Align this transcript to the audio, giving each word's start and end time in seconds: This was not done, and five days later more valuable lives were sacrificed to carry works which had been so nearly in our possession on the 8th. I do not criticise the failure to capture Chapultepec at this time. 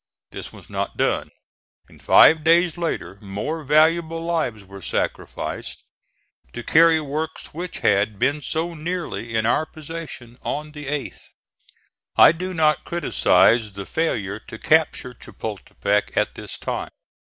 This 0.31 0.51
was 0.51 0.67
not 0.67 0.97
done, 0.97 1.29
and 1.87 2.01
five 2.01 2.43
days 2.43 2.75
later 2.75 3.19
more 3.21 3.63
valuable 3.63 4.19
lives 4.19 4.63
were 4.65 4.81
sacrificed 4.81 5.83
to 6.53 6.63
carry 6.63 6.99
works 6.99 7.53
which 7.53 7.81
had 7.85 8.17
been 8.17 8.41
so 8.41 8.73
nearly 8.73 9.35
in 9.35 9.45
our 9.45 9.67
possession 9.67 10.39
on 10.41 10.71
the 10.71 10.87
8th. 10.87 11.19
I 12.17 12.31
do 12.31 12.51
not 12.51 12.83
criticise 12.83 13.73
the 13.73 13.85
failure 13.85 14.39
to 14.39 14.57
capture 14.57 15.13
Chapultepec 15.13 16.17
at 16.17 16.33
this 16.33 16.57
time. 16.57 16.89